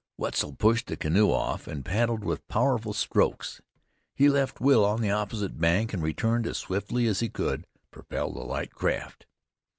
[0.17, 3.61] Wetzel pushed the canoe off, and paddled with powerful strokes;
[4.15, 8.31] he left Will on the opposite bank, and returned as swiftly as he could propel
[8.33, 9.27] the light craft.